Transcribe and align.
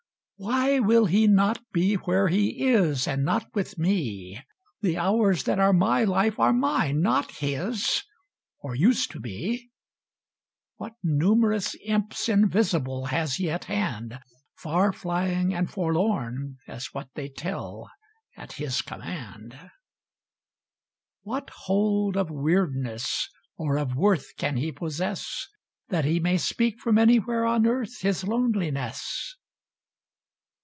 1811 0.41 0.87
Why 0.87 0.87
will 0.87 1.05
he 1.05 1.27
not 1.27 1.59
be 1.71 1.93
where 1.93 2.27
he 2.27 2.65
is, 2.67 3.07
And 3.07 3.23
not 3.23 3.53
with 3.53 3.77
me? 3.77 4.41
The 4.81 4.97
hours 4.97 5.43
that 5.43 5.59
are 5.59 5.71
my 5.71 6.03
life 6.03 6.39
are 6.39 6.51
mine, 6.51 6.99
not 6.99 7.29
his,— 7.33 8.01
Or 8.57 8.73
used 8.73 9.11
to 9.11 9.19
be. 9.19 9.69
What 10.77 10.93
numerous 11.03 11.75
imps 11.85 12.27
invisible 12.27 13.05
Has 13.05 13.35
he 13.35 13.51
at 13.51 13.65
hand, 13.65 14.17
Far 14.55 14.91
fl}dng 14.91 15.53
and 15.55 15.69
forlorn 15.69 16.57
as 16.67 16.87
what 16.91 17.09
they 17.13 17.29
tell 17.29 17.87
At 18.35 18.53
his 18.53 18.81
command? 18.81 19.69
What 21.21 21.51
hold 21.53 22.17
of 22.17 22.31
weirdness 22.31 23.29
or 23.57 23.77
of 23.77 23.95
worth 23.95 24.35
Can 24.37 24.57
he 24.57 24.71
possess. 24.71 25.45
That 25.89 26.05
he 26.05 26.19
may 26.19 26.39
speak 26.39 26.79
from 26.79 26.97
anywhere 26.97 27.45
on 27.45 27.67
earth 27.67 27.99
His 28.01 28.23
loneliness? 28.23 29.35